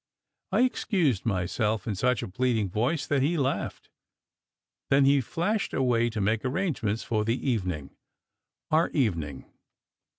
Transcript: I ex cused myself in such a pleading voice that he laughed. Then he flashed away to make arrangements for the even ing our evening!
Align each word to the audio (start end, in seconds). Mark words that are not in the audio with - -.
I 0.51 0.63
ex 0.63 0.83
cused 0.83 1.27
myself 1.27 1.85
in 1.85 1.93
such 1.93 2.23
a 2.23 2.27
pleading 2.27 2.69
voice 2.71 3.05
that 3.05 3.21
he 3.21 3.37
laughed. 3.37 3.91
Then 4.89 5.05
he 5.05 5.21
flashed 5.21 5.75
away 5.75 6.09
to 6.09 6.19
make 6.19 6.43
arrangements 6.43 7.03
for 7.03 7.23
the 7.23 7.37
even 7.47 7.71
ing 7.71 7.95
our 8.71 8.89
evening! 8.95 9.45